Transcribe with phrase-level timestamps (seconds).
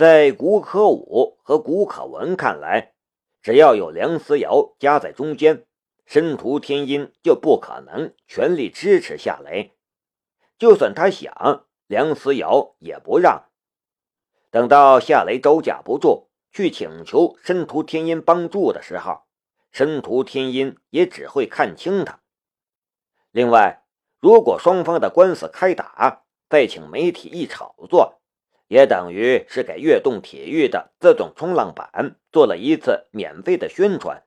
[0.00, 2.94] 在谷可武和谷可文看来，
[3.42, 5.66] 只要有梁思瑶夹在中间，
[6.06, 9.76] 申屠天音就不可能全力支持夏雷。
[10.58, 13.50] 就算他想，梁思瑶也不让。
[14.50, 19.24] 等到夏雷招架不住，去请求申屠天音帮助的时候，
[19.70, 22.20] 申屠天音也只会看清他。
[23.32, 23.84] 另外，
[24.18, 28.19] 如果双方的官司开打，再请媒体一炒作。
[28.70, 34.22] 也等于是给悦动体育的自动冲浪板做了一次免费的宣传。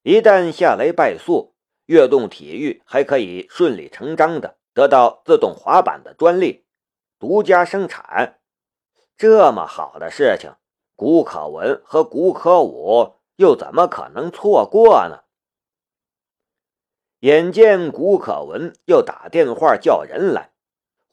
[0.00, 1.54] 一旦夏雷败诉，
[1.84, 6.64] 悦动体育还可以顺理成章的得到自动滑板的专利，
[7.18, 8.38] 独家生产。
[9.18, 10.54] 这么好的事情，
[10.94, 15.24] 谷可文和谷可武又怎么可能错过呢？
[17.18, 20.55] 眼见谷可文又打电话叫人来。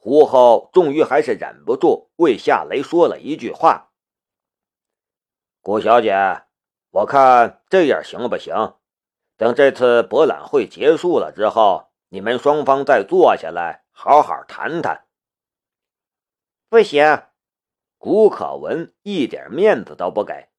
[0.04, 3.90] 胡后终于还是忍不住为夏雷说了一句话
[5.64, 6.42] ：“谷小姐，
[6.90, 8.74] 我看这样行不行？
[9.38, 15.06] 等这次博览会结束了之后，你们双方再坐下来好好谈谈。”
[16.68, 17.22] 不行，
[17.96, 20.50] 古可文一点面子都不给。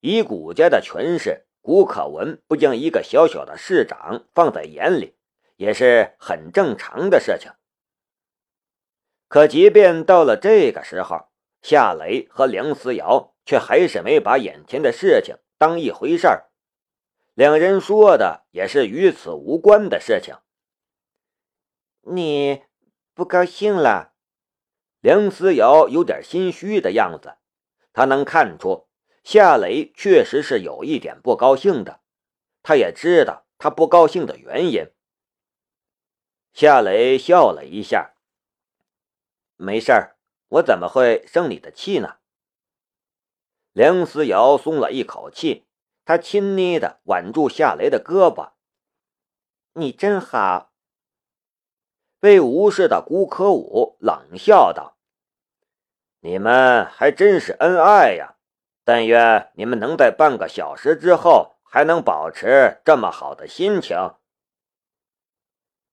[0.00, 5.16] 以谷家的权势，古可文不将一个小小的市长放在眼里，
[5.56, 7.50] 也是很正常的事情。
[9.28, 11.28] 可即便到了这个时候，
[11.60, 16.50] 夏雷和梁思瑶却还是没把眼前的事情当一回事儿。
[17.34, 20.36] 两人说的也是与此无关的事情。
[22.02, 22.62] 你
[23.14, 24.12] 不高兴了？
[25.00, 27.36] 梁思瑶有点心虚的样子，
[27.92, 28.88] 他能看出
[29.24, 32.00] 夏雷确实是有一点不高兴的，
[32.62, 34.86] 他也知道他不高兴的原因。
[36.52, 38.15] 夏雷笑了一下。
[39.56, 40.16] 没事儿，
[40.48, 42.16] 我怎么会生你的气呢？
[43.72, 45.66] 梁思瑶松了一口气，
[46.04, 48.52] 他亲昵的挽住夏雷的胳膊
[49.74, 50.72] ：“你真好。”
[52.20, 54.96] 被无视的顾可武冷笑道
[56.20, 58.36] ：“你们还真是恩爱呀！
[58.84, 64.14] 但愿你们能在半个小时之后还能保持这么好的心情。”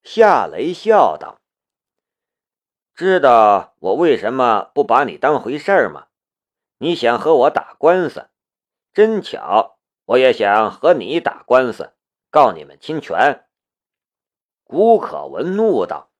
[0.03, 1.42] 夏雷笑道。
[2.95, 6.09] 知道我为什么不把你当回事儿吗？
[6.77, 8.29] 你想和我打官司，
[8.93, 11.93] 真巧，我也想和你打官司，
[12.29, 13.45] 告你们侵权。
[14.63, 16.11] 古可文怒道：“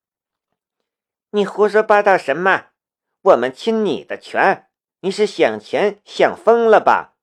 [1.30, 2.70] 你胡说八道什么？
[3.22, 4.68] 我们侵你的权？
[5.02, 7.14] 你是想钱想疯了吧？”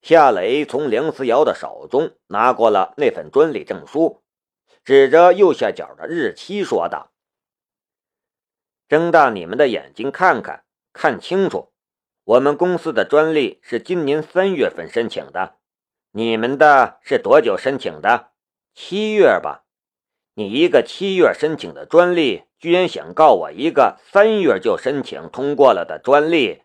[0.00, 4.22] 夏雷从梁思瑶的手中拿过了那份专利证书，
[4.84, 7.10] 指着右下角的日期说道。
[8.90, 11.72] 睁大你们的眼睛看看，看清楚，
[12.24, 15.58] 我们公司的专利是今年三月份申请的，
[16.10, 18.32] 你们的是多久申请的？
[18.74, 19.64] 七月吧？
[20.34, 26.64] 你一个七月申请的专利，居然想告我一个三月就申请通过了的专利，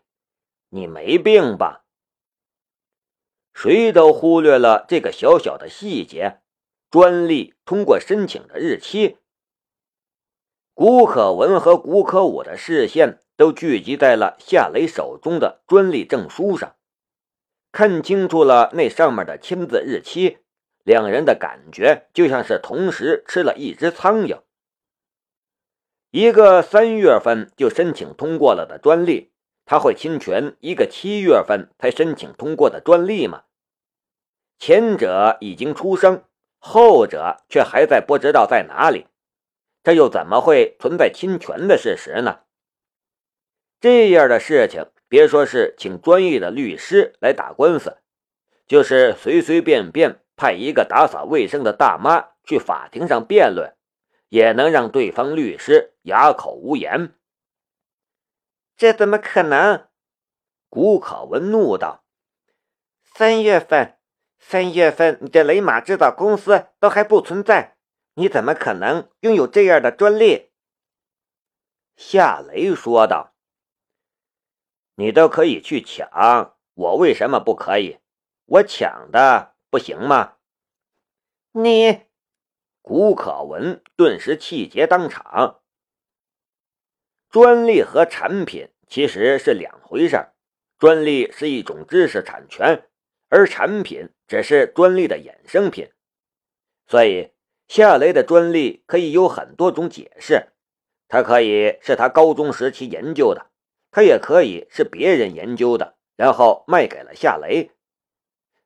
[0.70, 1.84] 你没病吧？
[3.54, 6.40] 谁都忽略了这个小小的细节，
[6.90, 9.18] 专利通过申请的日期。
[10.76, 16.76] 古可文和古可武的视线都聚集在了夏雷手中的专利证书上，
[17.72, 20.36] 看清楚了那上面的签字日期，
[20.84, 24.42] 两人的感觉就像是同时吃了一只苍蝇。
[26.10, 29.32] 一个三月份就申请通过了的专利，
[29.64, 33.44] 他会侵权一个七月份才申请通过的专利吗？
[34.58, 36.24] 前者已经出生，
[36.58, 39.06] 后者却还在不知道在哪里。
[39.86, 42.40] 这又怎么会存在侵权的事实呢？
[43.78, 47.98] 这样的事情，别说是请专业的律师来打官司，
[48.66, 53.76] 就是随随便便派一个打扫卫生的大妈去法庭上辩论，
[54.28, 57.14] 也能让对方律师哑口无言。
[58.76, 59.86] 这怎么可能？
[60.68, 62.02] 古可文怒道
[63.14, 63.96] ：“三月份，
[64.40, 67.74] 三月份，你的雷马制造公司都还不存在。”
[68.18, 70.50] 你怎么可能拥有这样的专利？
[71.96, 73.34] 夏雷说道
[74.96, 77.98] ：“你都可以去抢，我为什么不可以？
[78.46, 80.36] 我抢的不行吗？”
[81.52, 82.06] 你，
[82.80, 85.60] 古可文顿时气结当场。
[87.28, 90.30] 专利和产品其实是两回事
[90.78, 92.88] 专利是一种知识产权，
[93.28, 95.92] 而产品只是专利的衍生品，
[96.86, 97.35] 所以。
[97.68, 100.52] 夏雷的专利可以有很多种解释，
[101.08, 103.46] 它可以是他高中时期研究的，
[103.90, 107.70] 他也可以是别人研究的，然后卖给了夏雷。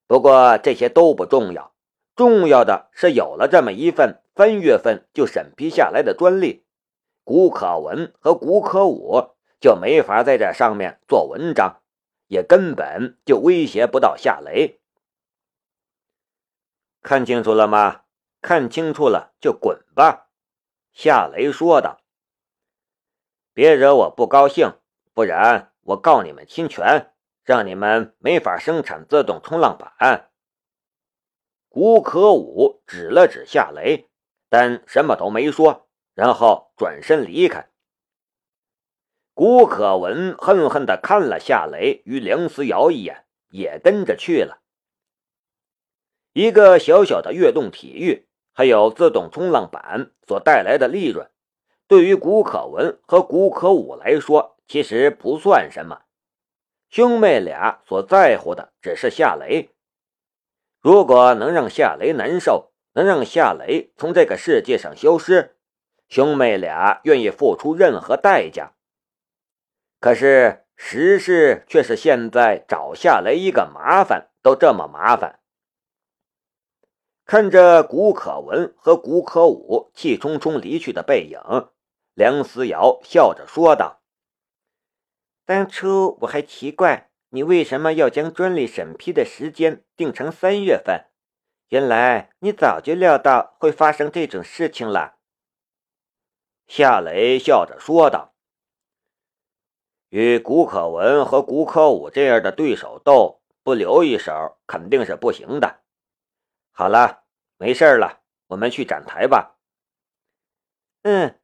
[0.07, 1.73] 不过这些都不重要，
[2.15, 6.65] 重要的是有了这么一份三月份就审批下来的专利，
[7.25, 9.31] 古可文和古可武
[9.61, 11.81] 就没法在这上面做文章，
[12.27, 14.81] 也根本就威胁不到夏雷。
[17.03, 18.03] 看清楚了吗？
[18.41, 20.29] 看清楚了就滚吧。”
[20.93, 22.01] 夏雷说道。
[23.55, 24.79] “别惹我不高兴，
[25.13, 27.07] 不然我告你们侵权。”
[27.43, 30.31] 让你们没法生产自动冲浪板。
[31.69, 34.09] 古可武指了指夏雷，
[34.49, 37.69] 但什么都没说，然后转身离开。
[39.35, 44.63] 古可文恨恨地看了夏雷与梁思瑶一眼，也跟着去了。
[46.33, 48.29] 一个小小的跃动体育，
[48.61, 51.31] 还有自动冲浪板所带来的利润，
[51.89, 56.03] 对于古可文和古可武来说，其实不算什么。
[56.91, 59.71] 兄妹俩所在乎的只是夏雷。
[60.79, 65.57] 如果能让夏雷难受，能让夏雷从这个世界上消失，
[66.11, 68.75] 兄妹俩愿意付出任何代价。
[70.01, 75.40] 可是实事却是，现在找夏雷一个麻烦都这么麻烦。
[77.31, 81.69] 看着古可文和古可武气冲冲离去的背影，
[82.13, 84.03] 梁思瑶笑着说道。
[85.45, 91.05] 当初我还奇怪你为什么要将专利审批的时间定成三月份，
[91.69, 95.19] 原来你早就料到会发生这种事情了。”
[96.67, 98.35] 夏雷笑着说道。
[100.11, 105.77] “与古可文和古可武这样的对手斗，不留一手肯定是不行的。
[106.73, 107.20] 好了，
[107.61, 109.59] 没事了，我们去展台吧。
[111.05, 111.37] ”“嗯。”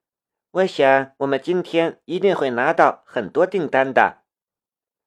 [0.52, 4.22] 我想，我们今天一定会拿到很多订单的。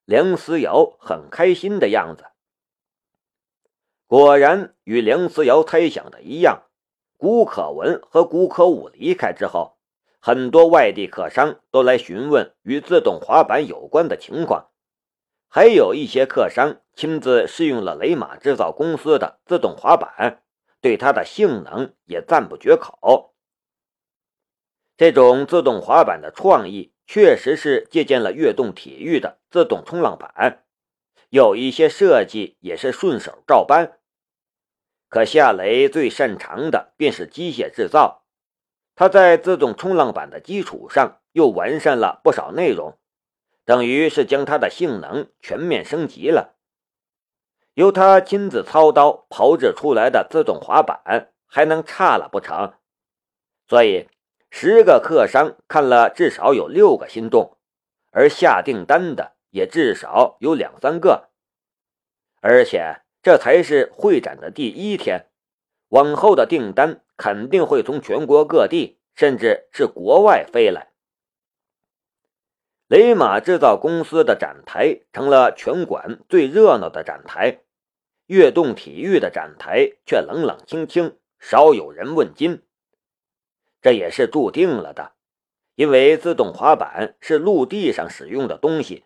[0.04, 2.26] 梁思瑶很开心的样子。
[4.06, 6.68] 果然与梁思瑶猜想的一样，
[7.16, 9.76] 古可文和古可武离开之后，
[10.20, 14.70] 很多外地客商都来询问与自动滑板有关的情况，
[15.48, 20.44] 还有一些客商亲自试用了雷马制造公司的自动滑板，
[20.80, 23.34] 对它的性能也赞不绝口。
[24.96, 30.64] 这种自动滑板的创意确实是借鉴了悦动体育的自动冲浪板，
[31.30, 33.98] 有一些设计也是顺手照搬。
[35.08, 38.24] 可夏雷最擅长的便是机械制造，
[38.94, 42.98] 他在自动冲浪板的基础上又完善了不少内容，
[43.64, 46.59] 等于是将它的性能全面升级了。
[47.74, 52.72] 由他亲自操刀炮制出来的自动滑板还能差了不成？
[53.68, 54.08] 所以。
[54.52, 57.56] 十个客商看了，至少有六个心动，
[58.10, 61.28] 而下订单的也至少有两三个。
[62.40, 65.30] 而且这才是会展的第一天，
[65.90, 70.89] 往后的订单肯定会从全国各地，甚至是国外飞来。
[72.90, 77.60] 雷马制造公司的展台成了全馆最热闹的展台，
[78.26, 82.64] 悦动体育的展台却冷冷清清，少有人问津。
[83.80, 85.12] 这也是注定了的，
[85.76, 89.04] 因为自动滑板是陆地上使用的东西，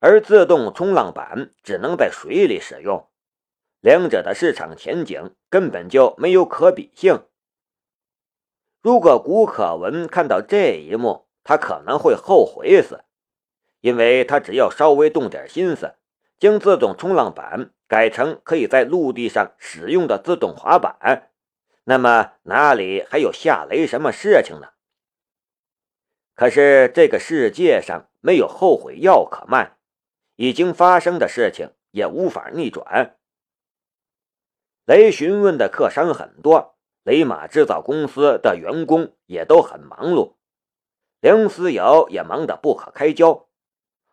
[0.00, 3.08] 而自动冲浪板只能在水里使用，
[3.78, 7.22] 两者的市场前景根本就没有可比性。
[8.80, 13.04] 如果古可文看到这一幕，他可能会后悔死，
[13.82, 15.96] 因为他只要稍微动点心思，
[16.38, 21.30] 将自动冲浪板改成可以在陆地上使用的自动滑板。
[21.84, 24.68] 那么哪里还有夏雷什么事情呢？
[26.34, 29.76] 可是这个世界上没有后悔药可卖，
[30.36, 33.18] 已经发生的事情也无法逆转。
[34.84, 40.34] 雷询问的客商很多，雷马制造公司的员工也都很忙碌，
[41.20, 43.48] 梁思瑶也忙得不可开交，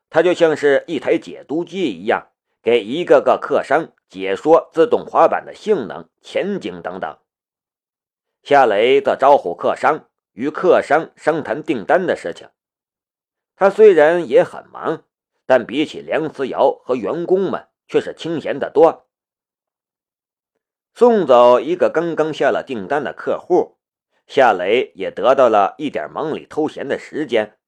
[0.10, 2.30] 他就像是一台解读机一样，
[2.62, 7.18] 给一个个客商解说自动滑板的性能、前景等等。
[8.42, 12.50] 夏雷则招呼客商，与客商商谈订单的事情。
[13.56, 15.04] 他虽然也很忙，
[15.46, 19.06] 但比起梁思瑶和员工们，却是清闲得多。
[20.96, 23.78] 送走一个刚刚下了订单的客户，
[24.26, 27.59] 夏雷也得到了一点忙里偷闲的时间。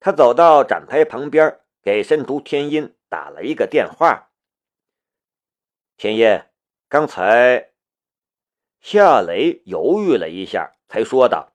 [0.00, 4.30] 他走到展台旁边，给申屠天音打了一个电话
[5.96, 6.42] ：“天音，
[6.88, 7.72] 刚才……”
[8.80, 11.52] 夏雷犹豫了一下，才说道：“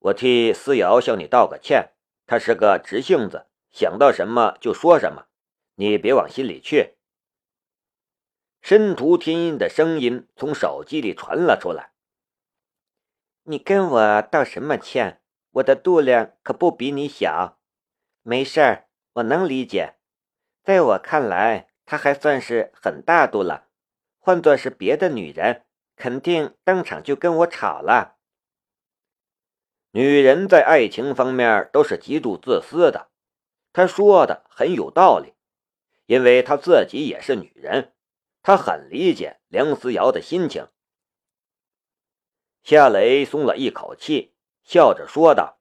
[0.00, 1.92] 我替思瑶向你道个歉，
[2.26, 5.26] 他是个直性子，想到什么就说什么，
[5.74, 6.96] 你别往心里去。
[8.62, 11.92] 申屠天音的声音从手机里传了出来
[13.44, 15.19] ：“你跟我道什么歉？
[15.52, 17.58] 我的度量可不比你小。
[18.22, 19.96] 没事儿，我能理解。
[20.62, 23.68] 在我看来，他还算是很大度了。
[24.18, 25.64] 换做是别的女人，
[25.96, 28.18] 肯定当场就跟我吵了。
[29.92, 33.08] 女人在爱情方面都是极度自私的。”
[33.72, 35.34] 他说的很有道理，
[36.06, 37.94] 因为他自己也是女人。
[38.42, 40.68] 他很理解梁思瑶的心情。
[42.62, 44.34] 夏雷松了一口气，
[44.70, 45.58] 笑着说道：“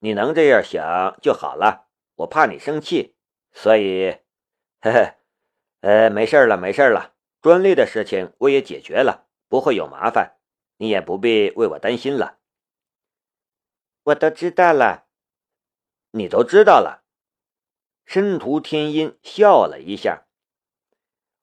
[0.00, 3.16] 你能这样想就好了，我怕你生气，
[3.52, 4.18] 所以，
[4.82, 5.14] 嘿嘿，
[5.80, 7.14] 呃，没事了，没事了。
[7.40, 10.36] 专利的事情我也解决了，不会有麻烦，
[10.76, 12.38] 你也不必为我担心了。
[14.02, 15.06] 我都知道了，
[16.10, 17.06] 你都知道了。”
[18.04, 20.26] 申屠天音笑了一下。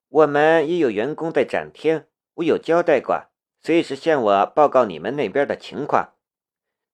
[0.06, 3.31] 我们也有员工在展厅，我有交代过，
[3.62, 6.14] 随时向我报告你们那边的情况。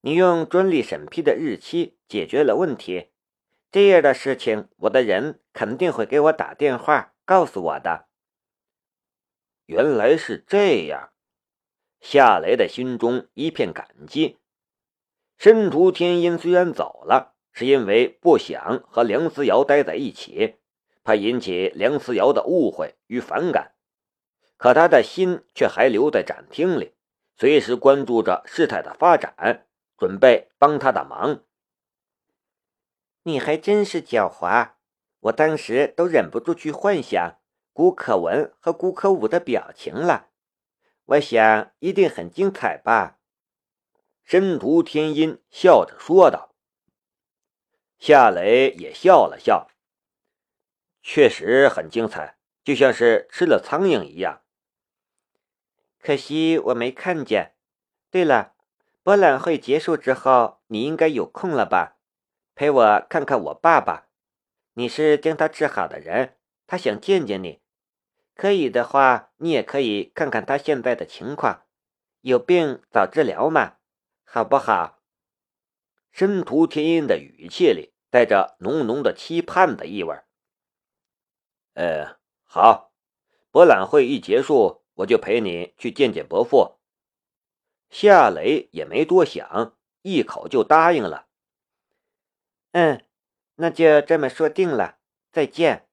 [0.01, 3.09] 你用专利审批的日期解决了问题，
[3.71, 8.05] 这样的事情，我的人肯定会给我打电话告诉我的。
[9.65, 11.11] 原来是这样，
[11.99, 14.37] 夏雷的心中一片感激。
[15.37, 20.55] 申屠天音虽然走了，是因为不想和梁思瑶待在一起。
[21.03, 23.73] 怕引起梁思瑶的误会与反感，
[24.59, 26.93] 可他的心却还留在展厅里，
[27.37, 29.65] 随时关注着事态的发展，
[29.97, 31.45] 准备帮他的忙。
[33.23, 34.71] 你还真是狡猾，
[35.21, 37.39] 我当时都忍不住去幻想
[37.71, 40.27] 古可文和古可武的表情了，
[41.05, 43.17] 我想一定很精彩吧？
[44.25, 46.53] 申屠天音笑着说道。
[47.97, 49.69] 夏雷也笑了笑。
[51.01, 54.41] 确实很精彩，就像是吃了苍蝇一样。
[55.99, 57.55] 可惜我没看见。
[58.09, 58.53] 对了，
[59.03, 61.97] 博览会结束之后，你应该有空了吧？
[62.55, 64.07] 陪我看看我爸爸。
[64.73, 67.61] 你是将他治好的人，他想见见你。
[68.33, 71.65] 可以的话，你也可以看看他现在的情况。
[72.21, 73.75] 有病早治疗嘛，
[74.23, 74.99] 好不好？
[76.11, 80.17] 申屠天音的语气里带着浓浓的期盼的意味。
[81.73, 82.93] 呃，好，
[83.51, 86.79] 博览会一结束，我就陪你去见见伯父。
[87.89, 91.27] 夏雷也没多想，一口就答应了。
[92.71, 93.05] 嗯，
[93.55, 94.99] 那就这么说定了，
[95.31, 95.87] 再见。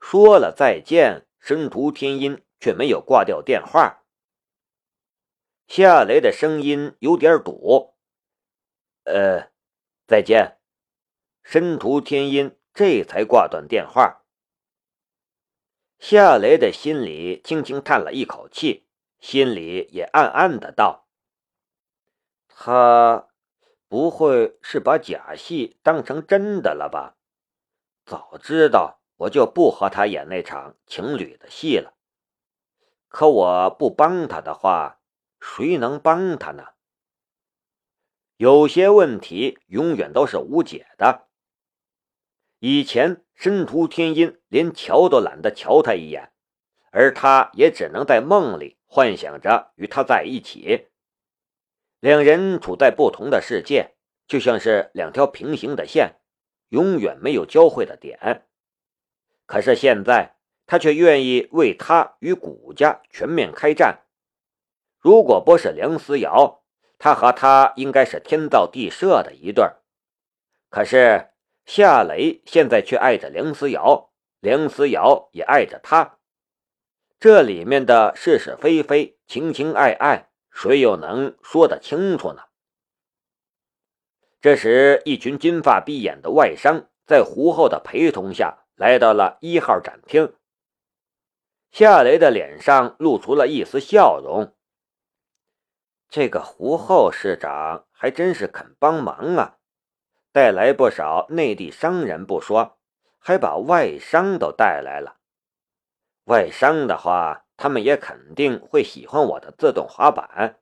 [0.00, 4.04] 说了再见，申屠天音却没有挂掉电话。
[5.66, 7.94] 夏雷的声音有点堵。
[9.04, 9.50] 呃，
[10.06, 10.58] 再见。
[11.42, 14.19] 申屠天音这才挂断电话。
[16.00, 18.86] 夏雷的心里轻轻叹了一口气，
[19.20, 21.06] 心里也暗暗的道
[22.48, 23.28] ：“他
[23.86, 27.18] 不会是把假戏当成真的了吧？
[28.06, 31.94] 早知道我就不和他演那场情侣的戏了。
[33.08, 35.02] 可我不帮他的话，
[35.38, 36.68] 谁能帮他呢？
[38.38, 41.28] 有些问题永远都是无解的。
[42.60, 46.30] 以前。”申屠天音连瞧都懒得瞧他一眼，
[46.90, 50.88] 而他也只能在梦里幻想着与他在一起。
[52.00, 53.94] 两人处在不同的世界，
[54.26, 56.16] 就像是两条平行的线，
[56.68, 58.46] 永远没有交汇的点。
[59.46, 60.36] 可是现在，
[60.66, 64.02] 他却愿意为他与谷家全面开战。
[64.98, 66.62] 如果不是梁思瑶，
[66.98, 69.64] 他和他应该是天造地设的一对
[70.68, 71.28] 可是。
[71.64, 76.18] 夏雷现在却爱着梁思瑶，梁思瑶也爱着他，
[77.18, 82.42] 这里面的是是非非、情情爱爱，谁又能说得清楚呢？
[84.40, 90.34] 这时，一群金发碧眼的外商在胡后的陪同下来到了一号展厅。
[91.70, 94.56] 夏雷的脸上露出了一丝笑容。
[96.08, 99.58] 这个胡后市长还真是肯帮忙啊！
[100.32, 102.78] 带来不少内地商人不说，
[103.18, 105.16] 还把外商都带来了。
[106.24, 110.60] 外商的话，他们也肯定会喜欢我的自动滑板。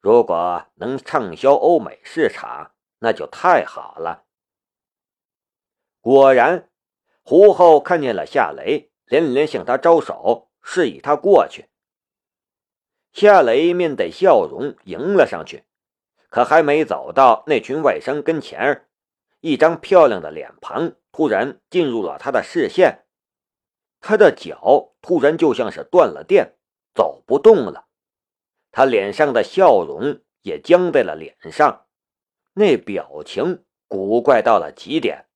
[0.00, 4.24] 如果能畅销欧美市场，那就太好了。
[6.00, 6.70] 果然，
[7.22, 11.68] 胡后看见了夏雷，连连向他招手，示意他过去。
[13.12, 15.64] 夏雷面带笑容迎了上去。
[16.30, 18.86] 可还没走到那群外甥跟前
[19.40, 23.04] 一张漂亮的脸庞突然进入了他的视线，
[24.00, 26.56] 他的脚突然就像是断了电，
[26.94, 27.86] 走不动了。
[28.70, 31.86] 他脸上的笑容也僵在了脸上，
[32.54, 35.26] 那表情古怪到了极点。